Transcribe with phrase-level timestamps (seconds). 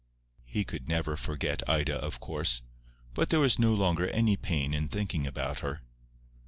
[0.45, 2.63] He could never forget Ida, of course;
[3.13, 5.81] but there was no longer any pain in thinking about her.